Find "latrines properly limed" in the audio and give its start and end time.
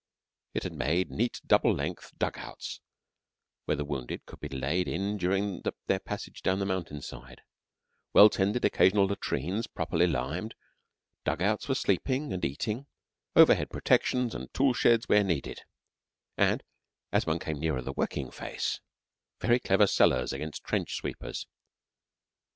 9.05-10.55